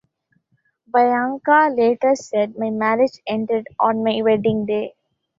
Bianca 0.91 1.69
later 1.71 2.15
said 2.15 2.55
My 2.57 2.71
marriage 2.71 3.21
ended 3.27 3.67
on 3.79 4.03
my 4.03 4.19
wedding 4.23 4.65
day. 4.65 4.95